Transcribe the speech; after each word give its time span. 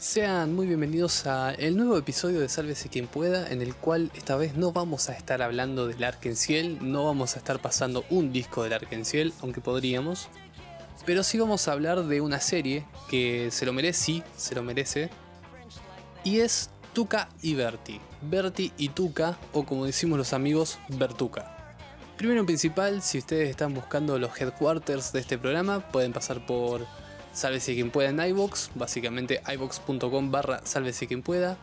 Sean 0.00 0.54
muy 0.54 0.66
bienvenidos 0.66 1.26
a 1.26 1.52
el 1.52 1.76
nuevo 1.76 1.98
episodio 1.98 2.40
de 2.40 2.48
Sálvese 2.48 2.88
quien 2.88 3.06
pueda, 3.06 3.46
en 3.50 3.60
el 3.60 3.74
cual 3.74 4.10
esta 4.14 4.34
vez 4.34 4.56
no 4.56 4.72
vamos 4.72 5.10
a 5.10 5.12
estar 5.12 5.42
hablando 5.42 5.86
del 5.86 6.02
Arkenciel, 6.02 6.78
no 6.80 7.04
vamos 7.04 7.34
a 7.36 7.38
estar 7.38 7.60
pasando 7.60 8.06
un 8.08 8.32
disco 8.32 8.62
del 8.62 8.72
Arkenciel, 8.72 9.34
aunque 9.42 9.60
podríamos, 9.60 10.28
pero 11.04 11.22
sí 11.22 11.38
vamos 11.38 11.68
a 11.68 11.72
hablar 11.72 12.04
de 12.04 12.22
una 12.22 12.40
serie 12.40 12.86
que 13.10 13.50
se 13.50 13.66
lo 13.66 13.74
merece, 13.74 14.02
sí, 14.02 14.22
se 14.38 14.54
lo 14.54 14.62
merece, 14.62 15.10
y 16.24 16.40
es 16.40 16.70
Tuca 16.94 17.28
y 17.42 17.52
Berti. 17.52 18.00
Berti 18.22 18.72
y 18.78 18.88
Tuca, 18.88 19.38
o 19.52 19.66
como 19.66 19.84
decimos 19.84 20.16
los 20.16 20.32
amigos, 20.32 20.78
Bertuca. 20.88 21.76
Primero 22.16 22.40
en 22.40 22.46
principal, 22.46 23.02
si 23.02 23.18
ustedes 23.18 23.50
están 23.50 23.74
buscando 23.74 24.18
los 24.18 24.40
headquarters 24.40 25.12
de 25.12 25.20
este 25.20 25.36
programa, 25.36 25.86
pueden 25.90 26.14
pasar 26.14 26.46
por 26.46 26.86
Sálvese 27.32 27.74
quien 27.74 27.90
pueda 27.90 28.10
en 28.10 28.20
iVoox, 28.20 28.70
básicamente 28.74 29.40
iVoox.com 29.46 30.30
barra 30.30 30.60
Sálvese 30.64 31.06
quien 31.06 31.22
pueda. 31.22 31.56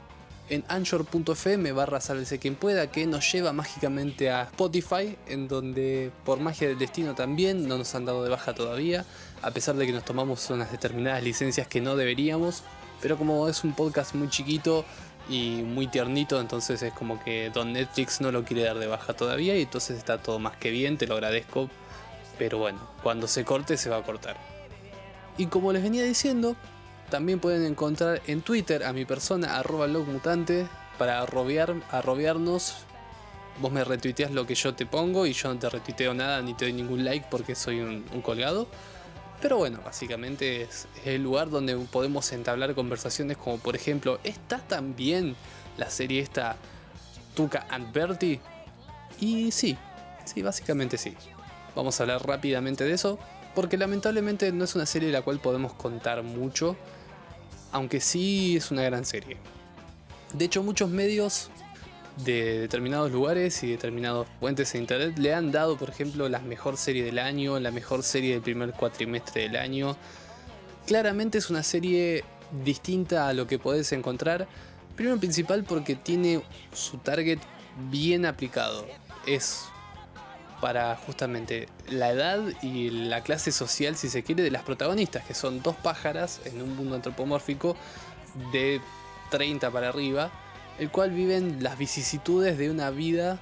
En 0.49 0.63
Anchor.fm 0.69 1.73
barra 1.73 1.99
Sálvese 1.99 2.39
quien 2.39 2.55
pueda, 2.55 2.89
que 2.89 3.05
nos 3.05 3.29
lleva 3.29 3.51
mágicamente 3.51 4.31
a 4.31 4.43
Spotify, 4.43 5.17
en 5.27 5.49
donde 5.49 6.09
por 6.23 6.39
magia 6.39 6.69
del 6.69 6.79
destino 6.79 7.15
también 7.15 7.67
no 7.67 7.77
nos 7.77 7.93
han 7.95 8.05
dado 8.05 8.23
de 8.23 8.29
baja 8.29 8.53
todavía, 8.53 9.05
a 9.41 9.51
pesar 9.51 9.75
de 9.75 9.85
que 9.85 9.91
nos 9.91 10.05
tomamos 10.05 10.49
unas 10.49 10.71
determinadas 10.71 11.21
licencias 11.21 11.67
que 11.67 11.81
no 11.81 11.97
deberíamos. 11.97 12.63
Pero 13.01 13.17
como 13.17 13.47
es 13.49 13.63
un 13.65 13.73
podcast 13.73 14.15
muy 14.15 14.29
chiquito 14.29 14.85
y 15.29 15.63
muy 15.63 15.87
tiernito, 15.87 16.39
entonces 16.39 16.81
es 16.81 16.93
como 16.93 17.21
que 17.21 17.51
Don 17.53 17.73
Netflix 17.73 18.21
no 18.21 18.31
lo 18.31 18.45
quiere 18.45 18.63
dar 18.63 18.79
de 18.79 18.87
baja 18.87 19.13
todavía 19.13 19.57
y 19.57 19.63
entonces 19.63 19.97
está 19.97 20.17
todo 20.17 20.39
más 20.39 20.55
que 20.55 20.71
bien, 20.71 20.97
te 20.97 21.07
lo 21.07 21.15
agradezco. 21.15 21.69
Pero 22.39 22.57
bueno, 22.57 22.79
cuando 23.03 23.27
se 23.27 23.43
corte 23.43 23.75
se 23.75 23.89
va 23.89 23.97
a 23.97 24.03
cortar. 24.03 24.56
Y 25.37 25.47
como 25.47 25.71
les 25.71 25.83
venía 25.83 26.03
diciendo, 26.03 26.55
también 27.09 27.39
pueden 27.39 27.65
encontrar 27.65 28.21
en 28.27 28.41
Twitter 28.41 28.83
a 28.83 28.91
mi 28.91 29.05
persona, 29.05 29.57
arroba 29.57 29.87
logmutante, 29.87 30.67
para 30.97 31.21
arrobear, 31.21 31.75
arrobearnos. 31.91 32.77
Vos 33.61 33.71
me 33.71 33.83
retuiteas 33.83 34.31
lo 34.31 34.45
que 34.45 34.55
yo 34.55 34.75
te 34.75 34.85
pongo 34.85 35.25
y 35.25 35.33
yo 35.33 35.53
no 35.53 35.59
te 35.59 35.69
retuiteo 35.69 36.13
nada 36.13 36.41
ni 36.41 36.53
te 36.53 36.65
doy 36.65 36.73
ningún 36.73 37.05
like 37.05 37.27
porque 37.29 37.55
soy 37.55 37.79
un, 37.79 38.03
colgado. 38.21 38.67
Pero 39.41 39.57
bueno, 39.57 39.79
básicamente 39.85 40.63
es 40.63 40.87
el 41.05 41.23
lugar 41.23 41.49
donde 41.49 41.75
podemos 41.75 42.31
entablar 42.33 42.73
conversaciones 42.73 43.37
como 43.37 43.57
por 43.59 43.75
ejemplo, 43.75 44.19
¿está 44.23 44.57
también 44.57 45.35
la 45.77 45.89
serie 45.91 46.21
esta 46.21 46.55
Tuca 47.35 47.67
and 47.69 47.93
Bertie? 47.93 48.39
Y 49.19 49.51
sí, 49.51 49.77
sí, 50.25 50.41
básicamente 50.41 50.97
sí. 50.97 51.15
Vamos 51.75 51.99
a 51.99 52.03
hablar 52.03 52.25
rápidamente 52.25 52.83
de 52.83 52.93
eso, 52.93 53.19
porque 53.57 53.75
lamentablemente 53.75 54.51
no 54.51 54.65
es 54.65 54.75
una 54.75 54.85
serie 54.85 55.07
de 55.07 55.13
la 55.13 55.23
cual 55.23 55.39
podemos 55.39 55.73
contar 55.73 56.21
mucho, 56.21 56.75
aunque 57.71 57.99
sí 57.99 58.55
es 58.55 58.69
una 58.69 58.83
gran 58.83 59.03
serie. 59.03 59.37
De 60.35 60.45
hecho, 60.45 60.61
muchos 60.61 60.91
medios 60.91 61.49
de 62.23 62.59
determinados 62.59 63.11
lugares 63.11 63.63
y 63.63 63.71
determinados 63.71 64.27
puentes 64.39 64.71
de 64.73 64.77
internet 64.77 65.17
le 65.17 65.33
han 65.33 65.51
dado, 65.51 65.75
por 65.75 65.89
ejemplo, 65.89 66.29
la 66.29 66.37
mejor 66.37 66.77
serie 66.77 67.03
del 67.03 67.17
año, 67.17 67.59
la 67.59 67.71
mejor 67.71 68.03
serie 68.03 68.33
del 68.33 68.43
primer 68.43 68.73
cuatrimestre 68.73 69.41
del 69.41 69.55
año. 69.55 69.97
Claramente 70.85 71.39
es 71.39 71.49
una 71.49 71.63
serie 71.63 72.23
distinta 72.63 73.27
a 73.27 73.33
lo 73.33 73.47
que 73.47 73.57
podés 73.57 73.91
encontrar. 73.91 74.47
Primero 74.95 75.15
en 75.15 75.19
principal 75.19 75.63
porque 75.63 75.95
tiene 75.95 76.43
su 76.73 76.99
target 76.99 77.39
bien 77.89 78.27
aplicado. 78.27 78.85
Es 79.25 79.63
para 80.61 80.95
justamente 80.95 81.69
la 81.89 82.09
edad 82.09 82.41
y 82.61 82.89
la 82.89 83.21
clase 83.21 83.51
social, 83.51 83.95
si 83.95 84.09
se 84.09 84.23
quiere, 84.23 84.43
de 84.43 84.51
las 84.51 84.63
protagonistas, 84.63 85.23
que 85.25 85.33
son 85.33 85.61
dos 85.61 85.75
pájaras 85.75 86.41
en 86.45 86.61
un 86.61 86.75
mundo 86.75 86.95
antropomórfico 86.95 87.75
de 88.51 88.81
30 89.29 89.69
para 89.71 89.89
arriba, 89.89 90.31
el 90.79 90.89
cual 90.89 91.11
viven 91.11 91.63
las 91.63 91.77
vicisitudes 91.77 92.57
de 92.57 92.69
una 92.69 92.89
vida 92.89 93.39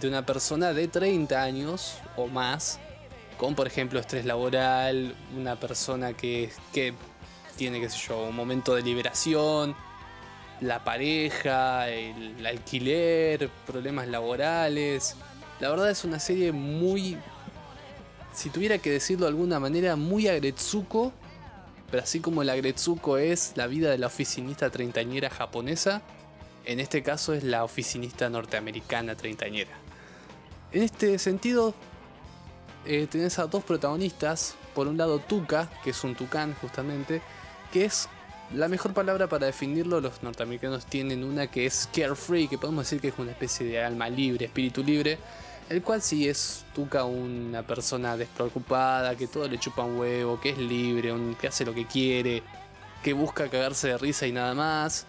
de 0.00 0.08
una 0.08 0.26
persona 0.26 0.72
de 0.72 0.88
30 0.88 1.42
años 1.42 1.98
o 2.16 2.26
más, 2.26 2.80
con 3.38 3.54
por 3.54 3.66
ejemplo 3.66 4.00
estrés 4.00 4.24
laboral, 4.24 5.14
una 5.36 5.56
persona 5.56 6.12
que, 6.12 6.50
que 6.72 6.94
tiene, 7.56 7.80
qué 7.80 7.88
sé 7.88 7.98
yo, 8.08 8.24
un 8.24 8.36
momento 8.36 8.74
de 8.74 8.82
liberación, 8.82 9.76
la 10.60 10.84
pareja, 10.84 11.88
el 11.88 12.44
alquiler, 12.46 13.48
problemas 13.66 14.08
laborales, 14.08 15.16
la 15.60 15.70
verdad 15.70 15.90
es 15.90 16.04
una 16.04 16.18
serie 16.18 16.52
muy, 16.52 17.16
si 18.34 18.50
tuviera 18.50 18.78
que 18.78 18.90
decirlo 18.90 19.24
de 19.26 19.30
alguna 19.30 19.58
manera, 19.58 19.96
muy 19.96 20.28
agretsuko. 20.28 21.12
Pero 21.90 22.02
así 22.02 22.20
como 22.20 22.42
el 22.42 22.50
agretsuko 22.50 23.16
es 23.16 23.52
la 23.54 23.68
vida 23.68 23.90
de 23.90 23.98
la 23.98 24.08
oficinista 24.08 24.70
treintañera 24.70 25.30
japonesa, 25.30 26.02
en 26.64 26.80
este 26.80 27.02
caso 27.02 27.32
es 27.32 27.44
la 27.44 27.62
oficinista 27.62 28.28
norteamericana 28.28 29.14
treintañera. 29.14 29.70
En 30.72 30.82
este 30.82 31.16
sentido, 31.20 31.74
eh, 32.84 33.06
tenés 33.08 33.38
a 33.38 33.46
dos 33.46 33.62
protagonistas. 33.62 34.56
Por 34.74 34.88
un 34.88 34.98
lado, 34.98 35.20
Tuca, 35.20 35.70
que 35.84 35.90
es 35.90 36.04
un 36.04 36.16
tucán 36.16 36.54
justamente, 36.60 37.22
que 37.72 37.84
es 37.84 38.08
la 38.52 38.66
mejor 38.68 38.92
palabra 38.92 39.28
para 39.28 39.46
definirlo. 39.46 40.00
Los 40.00 40.24
norteamericanos 40.24 40.86
tienen 40.86 41.22
una 41.22 41.46
que 41.46 41.66
es 41.66 41.88
carefree, 41.94 42.48
que 42.48 42.58
podemos 42.58 42.84
decir 42.84 43.00
que 43.00 43.08
es 43.08 43.14
una 43.16 43.30
especie 43.30 43.64
de 43.64 43.82
alma 43.82 44.08
libre, 44.08 44.46
espíritu 44.46 44.82
libre 44.82 45.18
el 45.68 45.82
cual 45.82 46.00
sí 46.02 46.28
es 46.28 46.64
Tuca 46.74 47.04
una 47.04 47.66
persona 47.66 48.16
despreocupada, 48.16 49.16
que 49.16 49.26
todo 49.26 49.48
le 49.48 49.58
chupa 49.58 49.82
un 49.82 49.98
huevo, 49.98 50.40
que 50.40 50.50
es 50.50 50.58
libre, 50.58 51.14
que 51.40 51.48
hace 51.48 51.64
lo 51.64 51.74
que 51.74 51.86
quiere, 51.86 52.42
que 53.02 53.12
busca 53.12 53.48
cagarse 53.48 53.88
de 53.88 53.98
risa 53.98 54.26
y 54.26 54.32
nada 54.32 54.54
más. 54.54 55.06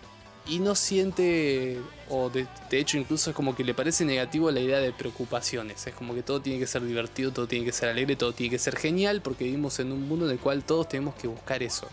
Y 0.47 0.59
no 0.59 0.75
siente, 0.75 1.81
o 2.09 2.29
de, 2.29 2.47
hecho 2.71 2.97
incluso 2.97 3.31
es 3.31 3.35
como 3.35 3.53
que 3.53 3.65
le 3.65 3.73
parece 3.73 4.05
negativo 4.05 4.49
la 4.49 4.61
idea 4.61 4.79
de 4.79 4.93
preocupaciones. 4.93 5.85
Es 5.85 5.93
como 5.93 6.15
que 6.15 6.23
todo 6.23 6.41
tiene 6.41 6.57
que 6.57 6.67
ser 6.67 6.83
divertido, 6.83 7.31
todo 7.33 7.47
tiene 7.47 7.65
que 7.65 7.73
ser 7.73 7.89
alegre, 7.89 8.15
todo 8.15 8.31
tiene 8.31 8.51
que 8.51 8.59
ser 8.59 8.77
genial, 8.77 9.21
porque 9.21 9.43
vivimos 9.43 9.79
en 9.79 9.91
un 9.91 10.07
mundo 10.07 10.25
en 10.25 10.31
el 10.31 10.39
cual 10.39 10.63
todos 10.63 10.87
tenemos 10.87 11.15
que 11.15 11.27
buscar 11.27 11.61
eso. 11.63 11.87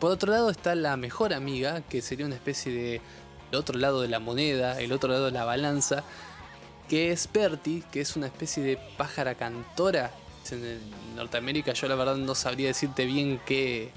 Por 0.00 0.10
otro 0.10 0.32
lado 0.32 0.48
está 0.48 0.74
la 0.74 0.96
mejor 0.96 1.34
amiga, 1.34 1.82
que 1.82 2.00
sería 2.00 2.24
una 2.24 2.36
especie 2.36 2.72
de 2.72 3.00
el 3.52 3.58
otro 3.58 3.78
lado 3.78 4.00
de 4.00 4.08
la 4.08 4.18
moneda, 4.18 4.80
el 4.80 4.92
otro 4.92 5.10
lado 5.10 5.26
de 5.26 5.32
la 5.32 5.44
balanza, 5.44 6.04
que 6.90 7.12
es 7.12 7.28
Bertie, 7.32 7.84
que 7.92 8.00
es 8.00 8.16
una 8.16 8.26
especie 8.26 8.64
de 8.64 8.76
pájara 8.96 9.36
cantora. 9.36 10.10
En 10.50 10.80
Norteamérica 11.14 11.72
yo 11.72 11.86
la 11.86 11.94
verdad 11.94 12.16
no 12.16 12.34
sabría 12.34 12.66
decirte 12.66 13.04
bien 13.04 13.40
qué, 13.46 13.92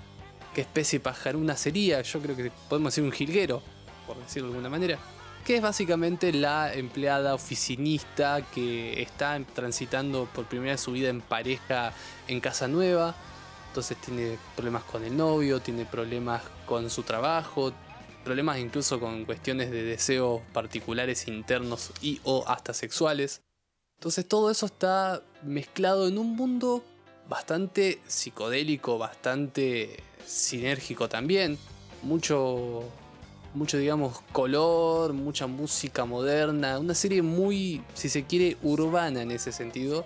qué 0.54 0.62
especie 0.62 1.00
pajaruna 1.00 1.58
sería. 1.58 2.04
Yo 2.04 2.20
creo 2.20 2.36
que 2.36 2.52
podemos 2.70 2.94
decir 2.94 3.04
un 3.04 3.12
jilguero, 3.12 3.64
por 4.06 4.18
decirlo 4.18 4.50
de 4.50 4.54
alguna 4.54 4.70
manera. 4.70 5.00
Que 5.44 5.56
es 5.56 5.64
básicamente 5.64 6.32
la 6.32 6.72
empleada 6.72 7.34
oficinista 7.34 8.44
que 8.54 9.02
está 9.02 9.42
transitando 9.56 10.26
por 10.26 10.46
primera 10.46 10.74
vez 10.74 10.82
su 10.82 10.92
vida 10.92 11.10
en 11.10 11.22
pareja 11.22 11.94
en 12.28 12.40
casa 12.40 12.68
nueva. 12.68 13.16
Entonces 13.70 13.98
tiene 13.98 14.38
problemas 14.56 14.84
con 14.84 15.04
el 15.04 15.18
novio, 15.18 15.60
tiene 15.62 15.86
problemas 15.86 16.44
con 16.68 16.92
su 16.92 17.02
trabajo, 17.02 17.74
problemas 18.24 18.58
incluso 18.60 19.00
con 19.00 19.26
cuestiones 19.26 19.72
de 19.72 19.84
deseos 19.84 20.42
particulares 20.54 21.28
internos 21.28 21.92
y 22.02 22.20
o 22.24 22.44
hasta 22.48 22.74
sexuales. 22.74 23.42
Entonces 24.00 24.28
todo 24.28 24.50
eso 24.52 24.66
está 24.66 25.22
mezclado 25.44 26.08
en 26.08 26.18
un 26.18 26.36
mundo 26.36 26.84
bastante 27.30 28.02
psicodélico, 28.08 28.98
bastante 28.98 29.98
sinérgico 30.26 31.08
también. 31.10 31.58
Mucho, 32.02 32.84
mucho 33.54 33.78
digamos, 33.78 34.20
color, 34.32 35.14
mucha 35.14 35.48
música 35.48 36.06
moderna. 36.06 36.80
Una 36.80 36.96
serie 36.96 37.22
muy, 37.22 37.82
si 37.94 38.10
se 38.10 38.26
quiere, 38.26 38.58
urbana 38.62 39.22
en 39.22 39.32
ese 39.32 39.52
sentido. 39.52 40.06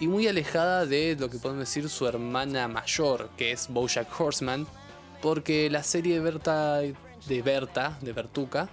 Y 0.00 0.06
muy 0.06 0.28
alejada 0.28 0.86
de 0.86 1.16
lo 1.18 1.28
que 1.28 1.38
podemos 1.38 1.60
decir 1.60 1.88
su 1.88 2.06
hermana 2.06 2.68
mayor, 2.68 3.30
que 3.36 3.50
es 3.50 3.66
Bojack 3.68 4.08
Horseman. 4.20 4.66
Porque 5.20 5.68
la 5.70 5.82
serie 5.82 6.20
Berta 6.20 6.82
de 7.28 7.42
Berta, 7.42 7.98
de 8.00 8.12
Bertuca, 8.12 8.68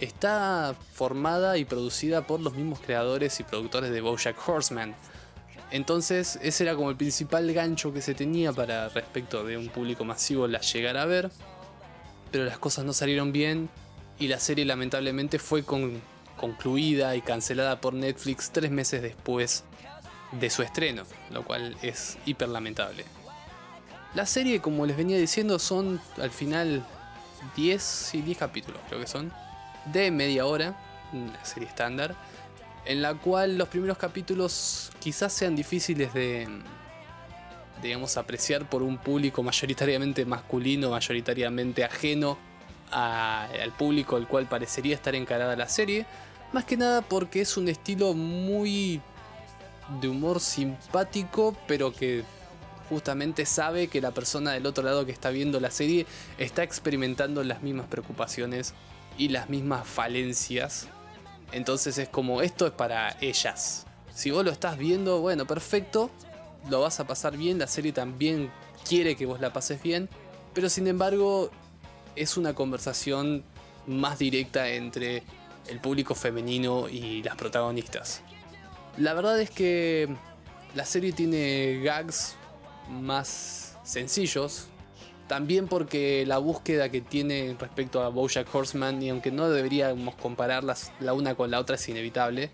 está 0.00 0.74
formada 0.94 1.58
y 1.58 1.64
producida 1.64 2.26
por 2.26 2.40
los 2.40 2.54
mismos 2.54 2.80
creadores 2.80 3.38
y 3.38 3.44
productores 3.44 3.90
de 3.90 4.00
Bojack 4.00 4.36
Horseman. 4.48 4.94
Entonces 5.70 6.38
ese 6.42 6.64
era 6.64 6.74
como 6.74 6.90
el 6.90 6.96
principal 6.96 7.52
gancho 7.52 7.92
que 7.92 8.02
se 8.02 8.14
tenía 8.14 8.52
para 8.52 8.88
respecto 8.88 9.44
de 9.44 9.56
un 9.56 9.68
público 9.68 10.04
masivo 10.04 10.48
la 10.48 10.60
llegar 10.60 10.96
a 10.96 11.04
ver. 11.04 11.30
Pero 12.32 12.44
las 12.44 12.58
cosas 12.58 12.84
no 12.84 12.92
salieron 12.92 13.32
bien 13.32 13.68
y 14.18 14.28
la 14.28 14.40
serie 14.40 14.64
lamentablemente 14.64 15.38
fue 15.38 15.64
concluida 15.64 17.14
y 17.14 17.20
cancelada 17.20 17.80
por 17.80 17.94
Netflix 17.94 18.50
tres 18.50 18.70
meses 18.70 19.02
después 19.02 19.64
de 20.32 20.48
su 20.48 20.62
estreno, 20.62 21.04
lo 21.30 21.44
cual 21.44 21.76
es 21.82 22.16
hiper 22.24 22.48
lamentable. 22.48 23.04
La 24.14 24.26
serie, 24.26 24.60
como 24.60 24.86
les 24.86 24.96
venía 24.96 25.18
diciendo, 25.18 25.58
son 25.58 26.00
al 26.20 26.30
final 26.30 26.84
10, 27.56 28.10
10 28.24 28.38
capítulos 28.38 28.80
creo 28.88 29.00
que 29.00 29.06
son, 29.06 29.32
de 29.86 30.10
media 30.10 30.46
hora, 30.46 30.76
una 31.12 31.44
serie 31.44 31.68
estándar, 31.68 32.14
en 32.84 33.02
la 33.02 33.14
cual 33.14 33.58
los 33.58 33.68
primeros 33.68 33.98
capítulos 33.98 34.90
quizás 35.00 35.32
sean 35.32 35.54
difíciles 35.54 36.14
de, 36.14 36.48
digamos, 37.82 38.16
apreciar 38.16 38.68
por 38.68 38.82
un 38.82 38.98
público 38.98 39.42
mayoritariamente 39.42 40.24
masculino, 40.24 40.90
mayoritariamente 40.90 41.84
ajeno 41.84 42.38
al 42.90 43.72
público 43.72 44.16
al 44.16 44.26
cual 44.26 44.48
parecería 44.48 44.94
estar 44.94 45.14
encarada 45.14 45.54
la 45.56 45.68
serie. 45.68 46.06
Más 46.52 46.64
que 46.64 46.76
nada 46.76 47.02
porque 47.02 47.42
es 47.42 47.56
un 47.56 47.68
estilo 47.68 48.14
muy 48.14 49.00
de 50.00 50.08
humor 50.08 50.40
simpático, 50.40 51.56
pero 51.66 51.92
que 51.92 52.24
justamente 52.90 53.46
sabe 53.46 53.86
que 53.86 54.00
la 54.00 54.10
persona 54.10 54.52
del 54.52 54.66
otro 54.66 54.84
lado 54.84 55.06
que 55.06 55.12
está 55.12 55.30
viendo 55.30 55.60
la 55.60 55.70
serie 55.70 56.06
está 56.36 56.64
experimentando 56.64 57.42
las 57.44 57.62
mismas 57.62 57.86
preocupaciones 57.86 58.74
y 59.16 59.28
las 59.28 59.48
mismas 59.48 59.86
falencias. 59.86 60.88
Entonces 61.52 61.96
es 61.98 62.08
como, 62.08 62.42
esto 62.42 62.66
es 62.66 62.72
para 62.72 63.16
ellas. 63.20 63.86
Si 64.12 64.32
vos 64.32 64.44
lo 64.44 64.50
estás 64.50 64.76
viendo, 64.76 65.20
bueno, 65.20 65.46
perfecto, 65.46 66.10
lo 66.68 66.80
vas 66.80 67.00
a 67.00 67.06
pasar 67.06 67.36
bien, 67.36 67.58
la 67.58 67.68
serie 67.68 67.92
también 67.92 68.50
quiere 68.86 69.14
que 69.16 69.24
vos 69.24 69.40
la 69.40 69.52
pases 69.52 69.80
bien, 69.80 70.08
pero 70.52 70.68
sin 70.68 70.88
embargo 70.88 71.50
es 72.16 72.36
una 72.36 72.54
conversación 72.54 73.44
más 73.86 74.18
directa 74.18 74.68
entre 74.68 75.22
el 75.68 75.78
público 75.78 76.16
femenino 76.16 76.88
y 76.88 77.22
las 77.22 77.36
protagonistas. 77.36 78.22
La 78.98 79.14
verdad 79.14 79.40
es 79.40 79.50
que 79.50 80.08
la 80.74 80.84
serie 80.84 81.12
tiene 81.12 81.80
gags 81.84 82.34
más 82.90 83.78
sencillos, 83.84 84.68
también 85.30 85.68
porque 85.68 86.24
la 86.26 86.38
búsqueda 86.38 86.88
que 86.88 87.00
tiene 87.00 87.56
respecto 87.58 88.02
a 88.02 88.08
Bojack 88.08 88.52
Horseman, 88.52 89.00
y 89.00 89.10
aunque 89.10 89.30
no 89.30 89.48
deberíamos 89.48 90.16
compararlas 90.16 90.92
la 90.98 91.12
una 91.12 91.34
con 91.36 91.50
la 91.50 91.60
otra, 91.60 91.76
es 91.76 91.88
inevitable. 91.88 92.50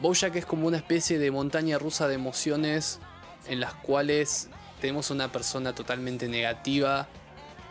Bojack 0.00 0.34
es 0.36 0.44
como 0.44 0.66
una 0.66 0.76
especie 0.76 1.18
de 1.18 1.30
montaña 1.30 1.78
rusa 1.78 2.08
de 2.08 2.14
emociones 2.14 2.98
en 3.46 3.60
las 3.60 3.74
cuales 3.74 4.48
tenemos 4.80 5.10
una 5.10 5.30
persona 5.30 5.72
totalmente 5.72 6.28
negativa, 6.28 7.06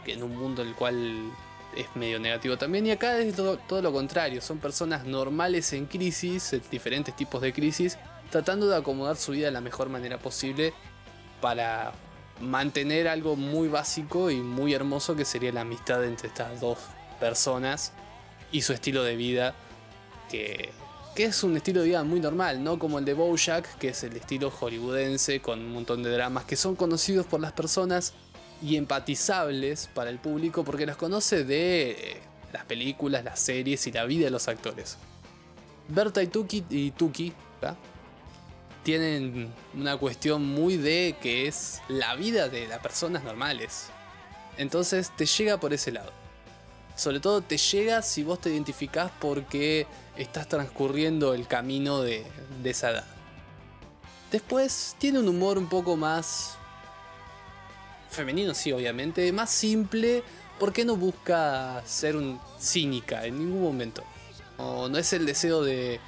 en 0.08 0.24
un 0.24 0.36
mundo 0.36 0.62
en 0.62 0.70
el 0.70 0.76
cual 0.76 1.32
es 1.76 1.88
medio 1.96 2.20
negativo 2.20 2.58
también. 2.58 2.86
Y 2.88 2.92
acá 2.92 3.18
es 3.18 3.36
todo, 3.36 3.58
todo 3.58 3.82
lo 3.82 3.92
contrario, 3.92 4.42
son 4.42 4.60
personas 4.60 5.06
normales 5.06 5.74
en 5.74 5.86
crisis, 5.86 6.56
diferentes 6.72 7.16
tipos 7.16 7.42
de 7.42 7.52
crisis, 7.52 7.98
tratando 8.32 8.68
de 8.68 8.78
acomodar 8.78 9.18
su 9.18 9.34
vida 9.34 9.48
de 9.48 9.52
la 9.52 9.62
mejor 9.62 9.90
manera 9.90 10.18
posible 10.18 10.74
para 11.46 11.94
mantener 12.42 13.08
algo 13.08 13.36
muy 13.36 13.68
básico 13.68 14.32
y 14.32 14.38
muy 14.38 14.74
hermoso 14.74 15.16
que 15.16 15.26
sería 15.26 15.52
la 15.52 15.62
amistad 15.62 16.04
entre 16.04 16.30
estas 16.30 16.60
dos 16.60 16.80
personas 17.20 17.94
y 18.52 18.64
su 18.64 18.74
estilo 18.74 19.04
de 19.04 19.16
vida 19.16 19.54
que, 20.28 20.72
que 21.16 21.26
es 21.26 21.44
un 21.44 21.56
estilo 21.56 21.82
de 21.82 21.90
vida 21.90 22.04
muy 22.04 22.20
normal, 22.20 22.64
no 22.64 22.80
como 22.80 22.98
el 22.98 23.06
de 23.06 23.14
Bojack, 23.14 23.78
que 23.78 23.90
es 23.90 24.04
el 24.04 24.16
estilo 24.16 24.50
hollywoodense 24.50 25.40
con 25.40 25.60
un 25.60 25.72
montón 25.72 26.02
de 26.02 26.10
dramas 26.10 26.46
que 26.46 26.56
son 26.56 26.76
conocidos 26.76 27.28
por 27.28 27.40
las 27.40 27.52
personas 27.52 28.16
y 28.60 28.78
empatizables 28.78 29.88
para 29.94 30.10
el 30.10 30.18
público 30.18 30.64
porque 30.64 30.88
las 30.88 30.98
conoce 30.98 31.44
de 31.44 31.92
eh, 31.92 32.22
las 32.54 32.66
películas, 32.66 33.24
las 33.24 33.40
series 33.40 33.86
y 33.86 33.92
la 33.92 34.06
vida 34.06 34.26
de 34.26 34.32
los 34.32 34.48
actores. 34.48 34.98
Berta 35.90 36.24
y 36.24 36.28
Tuki, 36.28 36.66
y 36.72 36.90
Tuki 36.90 37.34
tienen 38.86 39.52
una 39.74 39.98
cuestión 39.98 40.46
muy 40.46 40.78
de 40.78 41.18
que 41.20 41.48
es 41.48 41.82
la 41.88 42.14
vida 42.14 42.50
de 42.50 42.68
las 42.68 42.78
personas 42.80 43.24
normales. 43.24 43.88
Entonces 44.60 45.12
te 45.18 45.26
llega 45.26 45.60
por 45.60 45.74
ese 45.74 45.92
lado. 45.92 46.12
Sobre 46.96 47.20
todo 47.20 47.42
te 47.42 47.58
llega 47.58 48.04
si 48.04 48.24
vos 48.24 48.40
te 48.40 48.52
identificás 48.52 49.12
porque 49.20 49.88
estás 50.16 50.48
transcurriendo 50.48 51.34
el 51.34 51.48
camino 51.48 52.02
de, 52.04 52.28
esa 52.64 52.92
edad. 52.92 53.06
Después 54.32 54.96
tiene 55.00 55.18
un 55.18 55.30
humor 55.30 55.58
un 55.58 55.68
poco 55.68 55.98
más 55.98 56.56
femenino, 58.12 58.54
sí, 58.54 58.72
obviamente, 58.72 59.32
más 59.32 59.50
simple, 59.50 60.24
porque 60.60 60.86
no 60.86 60.96
busca 60.96 61.82
ser 61.88 62.16
un 62.16 62.40
cínica 62.60 63.26
en 63.26 63.40
ningún 63.40 63.64
momento. 63.64 64.04
No, 64.60 64.88
no 64.90 65.00
es 65.00 65.12
el 65.12 65.26
deseo 65.26 65.64
de 65.64 66.00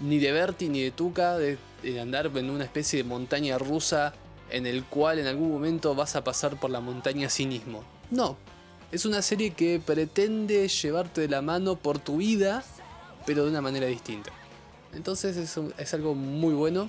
ni 0.00 0.18
de 0.18 0.32
Berti 0.32 0.68
ni 0.68 0.82
de 0.82 0.90
Tuca 0.90 1.36
de 1.38 1.58
andar 2.00 2.30
en 2.34 2.50
una 2.50 2.64
especie 2.64 3.02
de 3.02 3.08
montaña 3.08 3.58
rusa 3.58 4.14
en 4.50 4.66
el 4.66 4.84
cual 4.84 5.18
en 5.18 5.26
algún 5.26 5.50
momento 5.50 5.94
vas 5.94 6.16
a 6.16 6.24
pasar 6.24 6.58
por 6.58 6.70
la 6.70 6.80
montaña 6.80 7.28
cinismo. 7.28 7.84
No, 8.10 8.36
es 8.92 9.04
una 9.04 9.22
serie 9.22 9.50
que 9.50 9.80
pretende 9.84 10.68
llevarte 10.68 11.22
de 11.22 11.28
la 11.28 11.42
mano 11.42 11.76
por 11.76 11.98
tu 11.98 12.18
vida, 12.18 12.64
pero 13.24 13.44
de 13.44 13.50
una 13.50 13.60
manera 13.60 13.86
distinta. 13.86 14.30
Entonces 14.94 15.36
es, 15.36 15.58
es 15.78 15.94
algo 15.94 16.14
muy 16.14 16.54
bueno. 16.54 16.88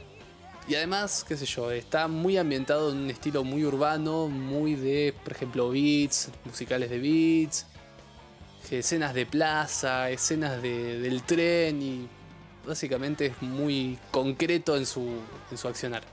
Y 0.67 0.75
además, 0.75 1.23
qué 1.25 1.37
sé 1.37 1.45
yo, 1.45 1.71
está 1.71 2.07
muy 2.09 2.37
ambientado 2.37 2.91
en 2.91 2.97
un 2.97 3.09
estilo 3.09 3.43
muy 3.43 3.63
urbano, 3.63 4.27
muy 4.27 4.75
de, 4.75 5.13
por 5.23 5.31
ejemplo, 5.33 5.69
beats, 5.69 6.29
musicales 6.43 6.89
de 6.89 6.99
beats, 6.99 7.65
escenas 8.69 9.13
de 9.13 9.25
plaza, 9.25 10.09
escenas 10.09 10.61
de, 10.61 10.99
del 10.99 11.23
tren 11.23 11.81
y 11.81 12.09
básicamente 12.67 13.27
es 13.27 13.41
muy 13.41 13.97
concreto 14.11 14.77
en 14.77 14.85
su, 14.85 15.19
en 15.51 15.57
su 15.57 15.67
accionar. 15.67 16.03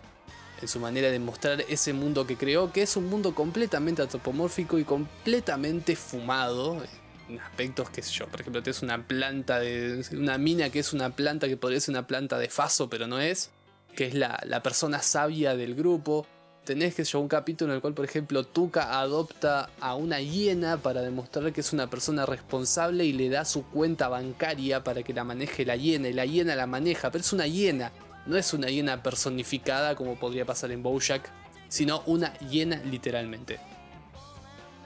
En 0.62 0.68
su 0.68 0.78
manera 0.78 1.10
de 1.10 1.18
mostrar 1.18 1.62
ese 1.68 1.92
mundo 1.92 2.26
que 2.26 2.36
creó, 2.36 2.72
que 2.72 2.82
es 2.82 2.96
un 2.96 3.10
mundo 3.10 3.34
completamente 3.34 4.00
antropomórfico 4.00 4.78
y 4.78 4.84
completamente 4.84 5.96
fumado. 5.96 6.82
En 7.28 7.40
aspectos, 7.40 7.88
sé 7.92 8.02
yo, 8.02 8.26
por 8.28 8.40
ejemplo, 8.40 8.62
tienes 8.62 8.82
una 8.82 9.06
planta 9.06 9.58
de. 9.58 10.04
una 10.12 10.38
mina 10.38 10.70
que 10.70 10.78
es 10.78 10.92
una 10.92 11.10
planta 11.10 11.48
que 11.48 11.56
podría 11.56 11.80
ser 11.80 11.92
una 11.92 12.06
planta 12.06 12.38
de 12.38 12.48
faso, 12.48 12.88
pero 12.88 13.06
no 13.06 13.20
es. 13.20 13.50
Que 13.94 14.06
es 14.06 14.14
la, 14.14 14.40
la 14.46 14.62
persona 14.62 15.02
sabia 15.02 15.54
del 15.54 15.74
grupo 15.74 16.26
tenés 16.64 16.94
que 16.94 17.04
yo 17.04 17.20
un 17.20 17.28
capítulo 17.28 17.72
en 17.72 17.76
el 17.76 17.80
cual, 17.80 17.94
por 17.94 18.04
ejemplo, 18.04 18.44
Tuca 18.44 18.98
adopta 18.98 19.70
a 19.80 19.94
una 19.94 20.20
hiena 20.20 20.78
para 20.78 21.02
demostrar 21.02 21.52
que 21.52 21.60
es 21.60 21.72
una 21.72 21.88
persona 21.88 22.26
responsable 22.26 23.04
y 23.04 23.12
le 23.12 23.28
da 23.28 23.44
su 23.44 23.64
cuenta 23.64 24.08
bancaria 24.08 24.82
para 24.82 25.02
que 25.02 25.12
la 25.12 25.24
maneje 25.24 25.64
la 25.64 25.76
hiena. 25.76 26.08
Y 26.08 26.12
la 26.12 26.24
hiena 26.24 26.56
la 26.56 26.66
maneja, 26.66 27.10
pero 27.10 27.22
es 27.22 27.32
una 27.32 27.46
hiena. 27.46 27.92
No 28.26 28.36
es 28.36 28.54
una 28.54 28.68
hiena 28.68 29.02
personificada 29.02 29.94
como 29.94 30.18
podría 30.18 30.46
pasar 30.46 30.72
en 30.72 30.82
Bojack, 30.82 31.30
sino 31.68 32.02
una 32.06 32.32
hiena 32.38 32.82
literalmente. 32.84 33.60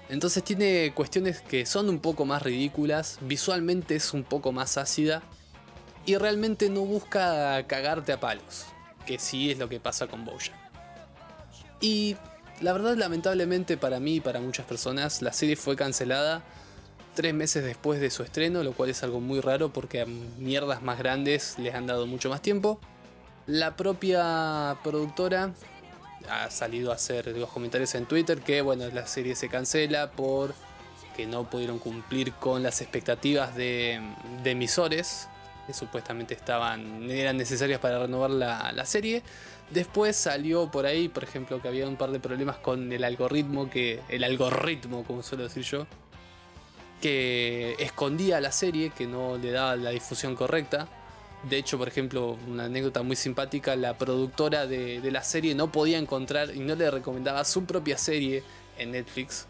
Entonces 0.08 0.42
tiene 0.42 0.92
cuestiones 0.94 1.40
que 1.40 1.66
son 1.66 1.88
un 1.88 2.00
poco 2.00 2.24
más 2.24 2.42
ridículas, 2.42 3.18
visualmente 3.20 3.94
es 3.94 4.14
un 4.14 4.24
poco 4.24 4.52
más 4.52 4.78
ácida 4.78 5.22
y 6.06 6.16
realmente 6.16 6.70
no 6.70 6.80
busca 6.80 7.62
cagarte 7.66 8.12
a 8.12 8.18
palos, 8.18 8.64
que 9.06 9.18
sí 9.18 9.50
es 9.50 9.58
lo 9.58 9.68
que 9.68 9.80
pasa 9.80 10.06
con 10.06 10.24
Bojack. 10.24 10.57
Y 11.80 12.16
la 12.60 12.72
verdad, 12.72 12.96
lamentablemente 12.96 13.76
para 13.76 14.00
mí 14.00 14.16
y 14.16 14.20
para 14.20 14.40
muchas 14.40 14.66
personas, 14.66 15.22
la 15.22 15.32
serie 15.32 15.56
fue 15.56 15.76
cancelada 15.76 16.42
tres 17.14 17.34
meses 17.34 17.64
después 17.64 18.00
de 18.00 18.10
su 18.10 18.22
estreno, 18.22 18.62
lo 18.62 18.72
cual 18.72 18.90
es 18.90 19.02
algo 19.02 19.20
muy 19.20 19.40
raro 19.40 19.72
porque 19.72 20.02
a 20.02 20.06
mierdas 20.06 20.82
más 20.82 20.98
grandes 20.98 21.58
les 21.58 21.74
han 21.74 21.86
dado 21.86 22.06
mucho 22.06 22.30
más 22.30 22.42
tiempo. 22.42 22.78
La 23.46 23.76
propia 23.76 24.76
productora 24.84 25.52
ha 26.30 26.50
salido 26.50 26.92
a 26.92 26.94
hacer 26.94 27.26
los 27.36 27.50
comentarios 27.50 27.94
en 27.94 28.06
Twitter 28.06 28.40
que 28.40 28.60
bueno, 28.60 28.86
la 28.92 29.06
serie 29.06 29.34
se 29.34 29.48
cancela 29.48 30.12
por 30.12 30.54
que 31.16 31.26
no 31.26 31.50
pudieron 31.50 31.80
cumplir 31.80 32.32
con 32.34 32.62
las 32.62 32.80
expectativas 32.80 33.56
de, 33.56 34.00
emisores 34.44 35.26
que 35.66 35.74
supuestamente 35.74 36.34
estaban 36.34 37.10
eran 37.10 37.36
necesarias 37.36 37.80
para 37.80 37.98
renovar 37.98 38.30
la, 38.30 38.70
la 38.70 38.86
serie. 38.86 39.24
Después 39.70 40.16
salió 40.16 40.70
por 40.70 40.86
ahí, 40.86 41.08
por 41.08 41.24
ejemplo, 41.24 41.60
que 41.60 41.68
había 41.68 41.86
un 41.86 41.96
par 41.96 42.10
de 42.10 42.20
problemas 42.20 42.56
con 42.56 42.90
el 42.90 43.04
algoritmo, 43.04 43.68
que 43.68 44.00
el 44.08 44.24
algoritmo, 44.24 45.04
como 45.04 45.22
suelo 45.22 45.44
decir 45.44 45.62
yo, 45.62 45.86
que 47.02 47.76
escondía 47.78 48.40
la 48.40 48.50
serie, 48.50 48.90
que 48.96 49.06
no 49.06 49.36
le 49.36 49.50
daba 49.50 49.76
la 49.76 49.90
difusión 49.90 50.34
correcta. 50.34 50.88
De 51.48 51.58
hecho, 51.58 51.76
por 51.76 51.86
ejemplo, 51.86 52.38
una 52.48 52.64
anécdota 52.64 53.02
muy 53.02 53.14
simpática, 53.14 53.76
la 53.76 53.96
productora 53.98 54.66
de, 54.66 55.06
la 55.10 55.22
serie 55.22 55.54
no 55.54 55.70
podía 55.70 55.98
encontrar 55.98 56.54
y 56.54 56.60
no 56.60 56.74
le 56.74 56.90
recomendaba 56.90 57.44
su 57.44 57.64
propia 57.64 57.98
serie 57.98 58.42
en 58.78 58.92
Netflix. 58.92 59.46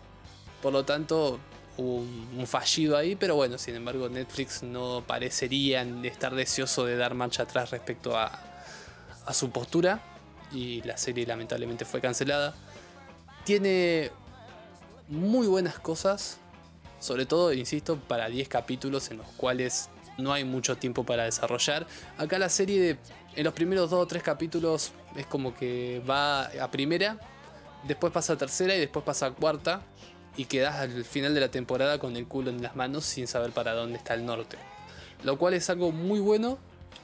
Por 0.61 0.73
lo 0.73 0.85
tanto, 0.85 1.39
hubo 1.77 2.05
un, 2.37 2.47
fallido 2.47 2.97
ahí, 2.97 3.15
pero 3.15 3.37
bueno, 3.37 3.57
sin 3.57 3.77
embargo, 3.77 4.09
Netflix 4.09 4.65
no 4.65 5.05
parecería 5.07 5.83
estar 6.03 6.35
deseoso 6.35 6.85
de 6.85 6.97
dar 6.97 7.15
marcha 7.15 7.45
atrás 7.45 7.71
respecto 7.71 8.19
a, 8.19 8.58
a 9.29 9.35
su 9.35 9.51
postura 9.51 10.01
y 10.51 10.81
la 10.83 10.97
serie 10.97 11.27
lamentablemente 11.27 11.85
fue 11.85 12.01
cancelada. 12.01 12.55
Tiene 13.45 14.11
muy 15.09 15.47
buenas 15.47 15.79
cosas, 15.79 16.39
sobre 16.99 17.27
todo, 17.27 17.53
insisto, 17.53 17.97
para 17.97 18.29
10 18.29 18.49
capítulos 18.49 19.11
en 19.11 19.19
los 19.19 19.27
cuales 19.37 19.91
no 20.17 20.33
hay 20.33 20.45
mucho 20.45 20.79
tiempo 20.79 21.05
para 21.05 21.25
desarrollar. 21.25 21.87
Acá 22.17 22.39
la 22.39 22.49
serie 22.49 22.99
en 23.37 23.45
los 23.45 23.53
primeros 23.53 23.91
2 23.91 24.01
o 24.01 24.07
3 24.07 24.23
capítulos 24.23 24.93
es 25.15 25.27
como 25.27 25.55
que 25.55 26.03
va 26.09 26.45
a 26.47 26.71
primera, 26.71 27.19
después 27.87 28.11
pasa 28.11 28.33
a 28.33 28.37
tercera 28.37 28.75
y 28.75 28.81
después 28.81 29.05
pasa 29.05 29.27
a 29.27 29.31
cuarta 29.33 29.83
y 30.39 30.47
quedas 30.47 30.77
al 30.77 31.05
final 31.05 31.35
de 31.35 31.41
la 31.41 31.51
temporada 31.51 31.99
con 31.99 32.17
el 32.17 32.27
culo 32.27 32.49
en 32.49 32.63
las 32.63 32.77
manos 32.77 33.05
sin 33.05 33.27
saber 33.27 33.51
para 33.51 33.75
dónde 33.75 33.99
está 33.99 34.15
el 34.15 34.25
norte. 34.25 34.57
Lo 35.23 35.37
cual 35.37 35.53
es 35.53 35.69
algo 35.69 35.93
muy 35.93 36.21
bueno 36.21 36.59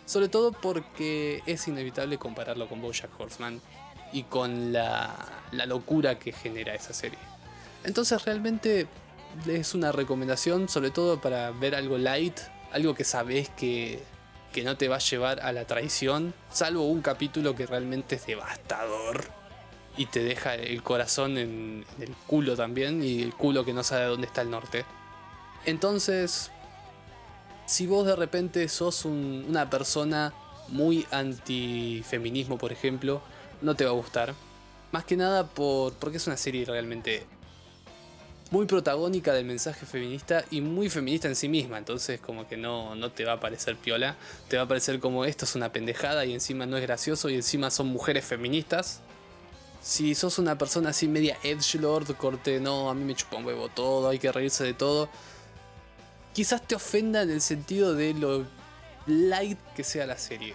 sobre 0.04 0.28
todo 0.28 0.52
porque 0.52 1.42
es 1.46 1.66
inevitable 1.68 2.18
compararlo 2.18 2.68
con 2.68 2.80
Bojack 2.80 3.18
Horseman. 3.18 3.60
y 4.12 4.22
con 4.22 4.72
la, 4.72 5.12
la 5.50 5.66
locura 5.66 6.20
que 6.20 6.30
genera 6.30 6.72
esa 6.72 6.92
serie. 6.92 7.18
Entonces 7.82 8.24
realmente 8.24 8.86
es 9.46 9.74
una 9.74 9.90
recomendación, 9.90 10.68
sobre 10.68 10.90
todo 10.90 11.20
para 11.20 11.50
ver 11.50 11.74
algo 11.74 11.98
light, 11.98 12.38
algo 12.72 12.94
que 12.94 13.04
sabes 13.04 13.48
que, 13.50 14.02
que 14.52 14.62
no 14.62 14.76
te 14.76 14.88
va 14.88 14.96
a 14.96 15.00
llevar 15.00 15.40
a 15.40 15.52
la 15.52 15.66
traición, 15.66 16.32
salvo 16.50 16.86
un 16.86 17.02
capítulo 17.02 17.54
que 17.56 17.66
realmente 17.66 18.14
es 18.14 18.26
devastador 18.26 19.24
y 19.96 20.06
te 20.06 20.22
deja 20.22 20.54
el 20.54 20.82
corazón 20.82 21.38
en, 21.38 21.84
el 22.00 22.14
culo 22.26 22.56
también 22.56 23.02
y 23.02 23.22
el 23.22 23.34
culo 23.34 23.64
que 23.64 23.72
no 23.72 23.82
sabe 23.82 24.06
dónde 24.06 24.26
está 24.26 24.42
el 24.42 24.50
norte. 24.50 24.84
Entonces, 25.64 26.50
si 27.66 27.86
vos 27.86 28.06
de 28.06 28.16
repente 28.16 28.68
sos 28.68 29.04
una 29.04 29.70
persona 29.70 30.32
muy 30.68 31.06
anti-feminismo, 31.10 32.58
por 32.58 32.72
ejemplo, 32.72 33.22
no 33.62 33.74
te 33.74 33.84
va 33.84 33.90
a 33.90 33.94
gustar. 33.94 34.34
Más 34.92 35.04
que 35.04 35.16
nada 35.16 35.46
por, 35.46 35.92
porque 35.94 36.18
es 36.18 36.26
una 36.26 36.36
serie 36.36 36.64
realmente 36.64 37.26
muy 38.50 38.66
protagónica 38.66 39.32
del 39.32 39.44
mensaje 39.44 39.84
feminista 39.84 40.44
y 40.50 40.60
muy 40.60 40.88
feminista 40.88 41.26
en 41.26 41.34
sí 41.34 41.48
misma. 41.48 41.78
Entonces 41.78 42.20
como 42.20 42.46
que 42.46 42.56
no, 42.56 42.94
no 42.94 43.10
te 43.10 43.24
va 43.24 43.32
a 43.32 43.40
parecer 43.40 43.76
piola. 43.76 44.16
Te 44.48 44.56
va 44.56 44.62
a 44.62 44.68
parecer 44.68 45.00
como 45.00 45.24
esto 45.24 45.44
es 45.44 45.54
una 45.54 45.72
pendejada 45.72 46.24
y 46.24 46.32
encima 46.32 46.66
no 46.66 46.76
es 46.76 46.82
gracioso 46.82 47.28
y 47.28 47.34
encima 47.34 47.70
son 47.70 47.88
mujeres 47.88 48.24
feministas. 48.24 49.00
Si 49.82 50.14
sos 50.14 50.38
una 50.38 50.56
persona 50.56 50.90
así 50.90 51.08
media 51.08 51.36
edgelord, 51.42 52.16
corte, 52.16 52.60
no, 52.60 52.88
a 52.88 52.94
mí 52.94 53.04
me 53.04 53.14
chupa 53.14 53.36
un 53.36 53.44
huevo 53.44 53.68
todo, 53.68 54.08
hay 54.08 54.18
que 54.18 54.32
reírse 54.32 54.64
de 54.64 54.72
todo. 54.72 55.08
Quizás 56.34 56.60
te 56.66 56.74
ofenda 56.74 57.22
en 57.22 57.30
el 57.30 57.40
sentido 57.40 57.94
de 57.94 58.12
lo 58.12 58.44
light 59.06 59.58
que 59.74 59.84
sea 59.84 60.04
la 60.04 60.18
serie. 60.18 60.54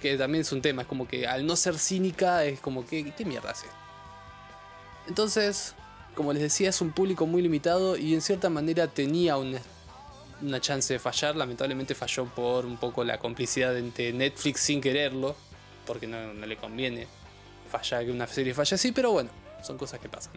Que 0.00 0.16
también 0.16 0.42
es 0.42 0.52
un 0.52 0.62
tema, 0.62 0.82
es 0.82 0.88
como 0.88 1.06
que 1.06 1.26
al 1.26 1.46
no 1.46 1.54
ser 1.54 1.78
cínica 1.78 2.44
es 2.44 2.58
como 2.58 2.86
que, 2.86 3.12
¿qué 3.12 3.24
mierda 3.24 3.50
hace? 3.50 3.66
Entonces, 5.06 5.74
como 6.14 6.32
les 6.32 6.42
decía, 6.42 6.70
es 6.70 6.80
un 6.80 6.92
público 6.92 7.26
muy 7.26 7.42
limitado 7.42 7.96
y 7.96 8.14
en 8.14 8.22
cierta 8.22 8.48
manera 8.50 8.88
tenía 8.88 9.36
una, 9.36 9.60
una 10.42 10.60
chance 10.60 10.92
de 10.92 10.98
fallar. 10.98 11.36
Lamentablemente 11.36 11.94
falló 11.94 12.26
por 12.26 12.66
un 12.66 12.76
poco 12.76 13.04
la 13.04 13.18
complicidad 13.18 13.76
entre 13.76 14.12
Netflix 14.12 14.60
sin 14.60 14.80
quererlo, 14.80 15.36
porque 15.86 16.06
no, 16.06 16.32
le 16.32 16.56
conviene 16.56 17.06
fallar 17.70 18.04
que 18.04 18.10
una 18.10 18.26
serie 18.26 18.54
falle 18.54 18.74
así, 18.74 18.92
pero 18.92 19.12
bueno, 19.12 19.30
son 19.62 19.76
cosas 19.76 20.00
que 20.00 20.08
pasan. 20.08 20.32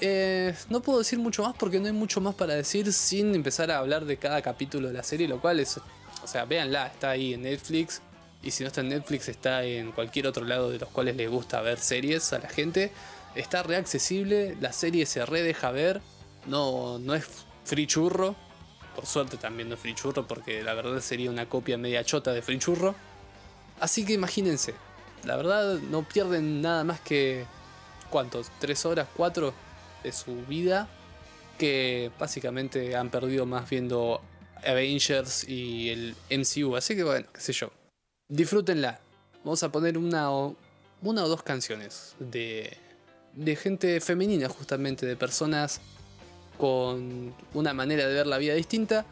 Eh, 0.00 0.54
no 0.68 0.80
puedo 0.80 0.98
decir 0.98 1.18
mucho 1.18 1.42
más 1.42 1.54
porque 1.56 1.80
no 1.80 1.86
hay 1.86 1.92
mucho 1.92 2.20
más 2.20 2.34
para 2.34 2.54
decir 2.54 2.92
sin 2.92 3.34
empezar 3.34 3.70
a 3.70 3.78
hablar 3.78 4.04
de 4.04 4.18
cada 4.18 4.42
capítulo 4.42 4.88
de 4.88 4.94
la 4.94 5.02
serie, 5.02 5.26
lo 5.26 5.40
cual 5.40 5.58
es, 5.60 5.78
o 6.22 6.26
sea, 6.26 6.44
véanla, 6.44 6.88
está 6.88 7.10
ahí 7.10 7.34
en 7.34 7.42
Netflix. 7.42 8.02
Y 8.42 8.50
si 8.50 8.62
no 8.62 8.68
está 8.68 8.82
en 8.82 8.90
Netflix, 8.90 9.28
está 9.28 9.64
en 9.64 9.92
cualquier 9.92 10.26
otro 10.26 10.44
lado 10.44 10.70
de 10.70 10.78
los 10.78 10.88
cuales 10.90 11.16
les 11.16 11.30
gusta 11.30 11.60
ver 11.62 11.78
series 11.78 12.32
a 12.32 12.38
la 12.38 12.48
gente. 12.48 12.92
Está 13.34 13.62
reaccesible, 13.62 14.56
la 14.60 14.72
serie 14.72 15.06
se 15.06 15.24
re 15.26 15.42
deja 15.42 15.70
ver. 15.70 16.00
No, 16.46 16.98
no 16.98 17.14
es 17.14 17.26
free 17.64 17.86
churro. 17.86 18.36
Por 18.94 19.06
suerte 19.06 19.36
también 19.36 19.68
no 19.68 19.74
es 19.74 19.80
free 19.80 19.94
churro 19.94 20.26
porque 20.26 20.62
la 20.62 20.74
verdad 20.74 21.00
sería 21.00 21.30
una 21.30 21.48
copia 21.48 21.76
media 21.76 22.04
chota 22.04 22.32
de 22.32 22.42
free 22.42 22.58
churro. 22.58 22.94
Así 23.80 24.06
que 24.06 24.12
imagínense, 24.12 24.74
la 25.24 25.36
verdad 25.36 25.78
no 25.90 26.02
pierden 26.02 26.62
nada 26.62 26.84
más 26.84 27.00
que... 27.00 27.44
¿Cuántos? 28.10 28.50
¿Tres 28.60 28.86
horas? 28.86 29.08
¿Cuatro? 29.16 29.52
De 30.02 30.12
su 30.12 30.44
vida. 30.46 30.88
Que 31.58 32.10
básicamente 32.18 32.96
han 32.96 33.10
perdido 33.10 33.46
más 33.46 33.68
viendo 33.68 34.20
Avengers 34.64 35.48
y 35.48 35.90
el 35.90 36.14
MCU. 36.30 36.76
Así 36.76 36.94
que 36.96 37.04
bueno, 37.04 37.26
qué 37.32 37.40
sé 37.40 37.52
yo 37.52 37.70
disfrútenla. 38.28 39.00
Vamos 39.44 39.62
a 39.62 39.70
poner 39.70 39.98
una 39.98 40.30
o, 40.32 40.56
una 41.02 41.24
o 41.24 41.28
dos 41.28 41.42
canciones 41.42 42.14
de, 42.18 42.76
de 43.34 43.56
gente 43.56 44.00
femenina, 44.00 44.48
justamente, 44.48 45.06
de 45.06 45.16
personas 45.16 45.80
con 46.58 47.34
una 47.54 47.74
manera 47.74 48.08
de 48.08 48.14
ver 48.14 48.26
la 48.26 48.38
vida 48.38 48.54
distinta, 48.54 49.04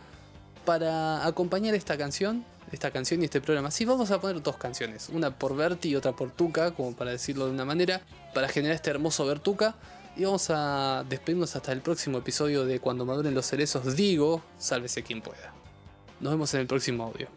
para 0.64 1.26
acompañar 1.26 1.74
esta 1.74 1.98
canción, 1.98 2.44
esta 2.72 2.90
canción 2.90 3.20
y 3.20 3.26
este 3.26 3.40
programa. 3.40 3.70
Sí, 3.70 3.84
vamos 3.84 4.10
a 4.10 4.20
poner 4.20 4.42
dos 4.42 4.56
canciones, 4.56 5.10
una 5.10 5.38
por 5.38 5.54
Berti 5.54 5.90
y 5.90 5.96
otra 5.96 6.12
por 6.12 6.30
Tuca, 6.30 6.72
como 6.72 6.96
para 6.96 7.10
decirlo 7.10 7.46
de 7.46 7.52
una 7.52 7.64
manera, 7.64 8.00
para 8.32 8.48
generar 8.48 8.74
este 8.74 8.90
hermoso 8.90 9.26
Bertuca. 9.26 9.76
Y 10.16 10.24
vamos 10.24 10.48
a 10.50 11.04
despedirnos 11.08 11.56
hasta 11.56 11.72
el 11.72 11.80
próximo 11.80 12.18
episodio 12.18 12.64
de 12.64 12.78
Cuando 12.78 13.04
maduren 13.04 13.34
los 13.34 13.46
cerezos. 13.46 13.96
Digo, 13.96 14.42
sálvese 14.58 15.02
quien 15.02 15.20
pueda. 15.20 15.52
Nos 16.20 16.32
vemos 16.32 16.54
en 16.54 16.60
el 16.60 16.66
próximo 16.66 17.04
audio. 17.04 17.28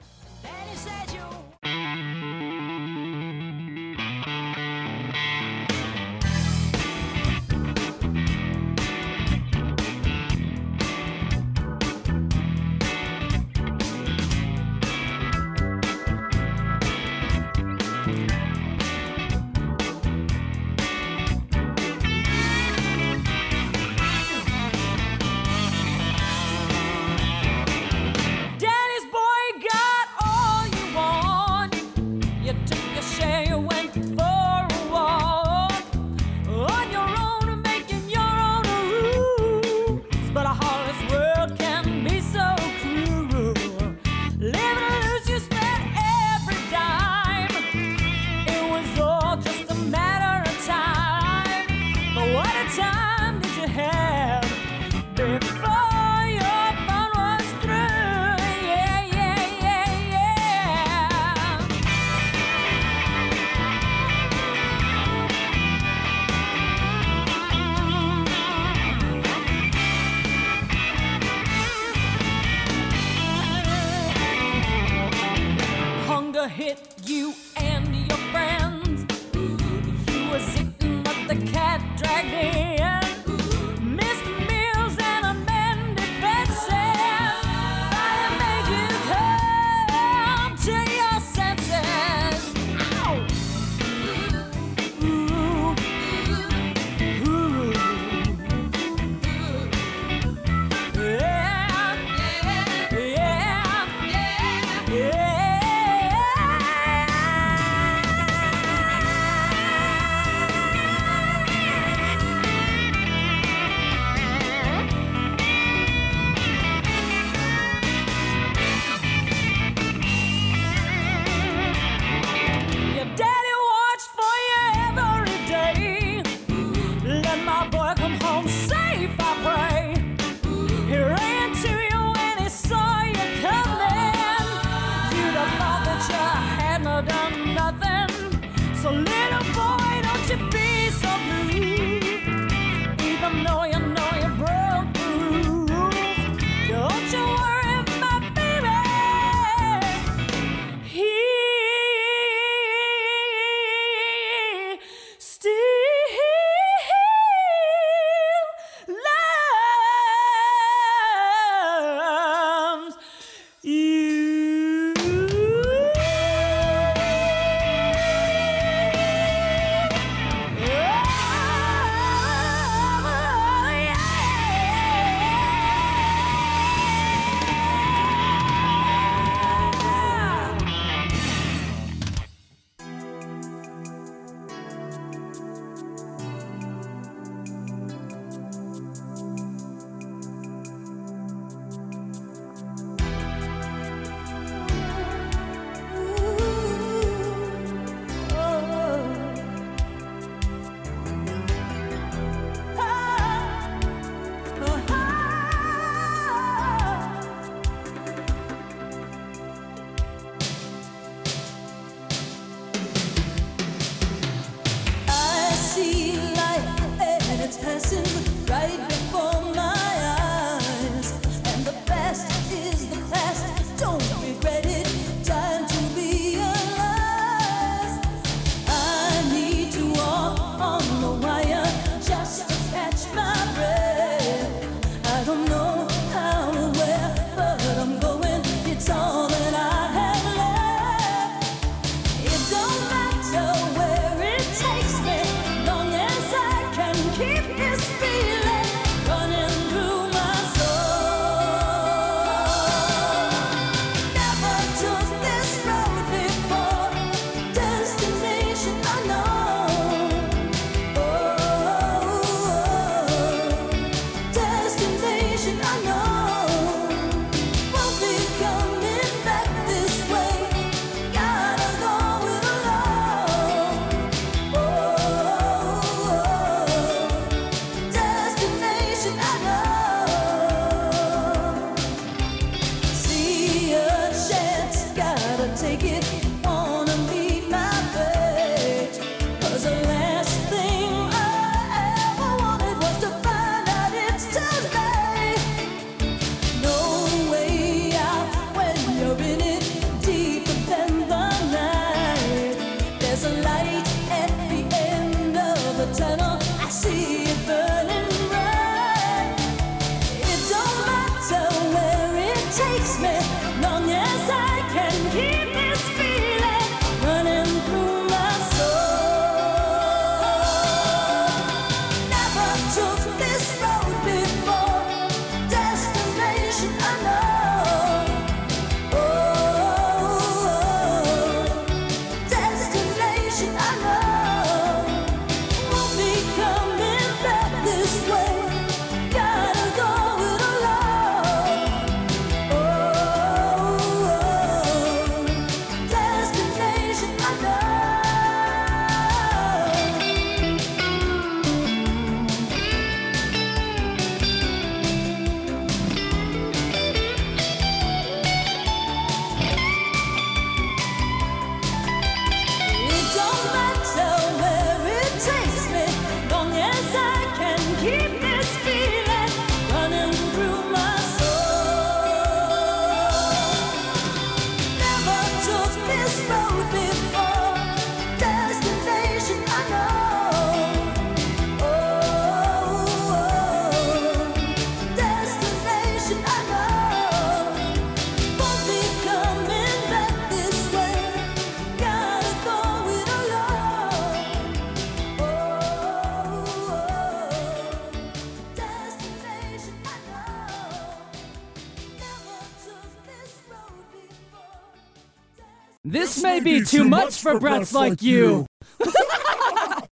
Be 406.47 406.63
too 406.63 406.83
much 406.83 407.21
for 407.21 407.39
brats 407.39 407.73
like 407.73 408.01
you. 408.01 408.45